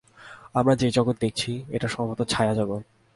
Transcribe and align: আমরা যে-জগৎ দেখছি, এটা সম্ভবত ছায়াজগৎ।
আমরা 0.53 0.75
যে-জগৎ 0.75 1.15
দেখছি, 1.19 1.63
এটা 1.69 1.87
সম্ভবত 1.87 2.21
ছায়াজগৎ। 2.29 2.83